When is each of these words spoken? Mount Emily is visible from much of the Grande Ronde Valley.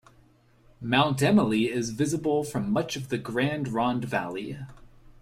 Mount 0.81 1.21
Emily 1.21 1.69
is 1.69 1.91
visible 1.91 2.43
from 2.43 2.71
much 2.71 2.95
of 2.95 3.09
the 3.09 3.19
Grande 3.19 3.67
Ronde 3.67 4.05
Valley. 4.05 4.57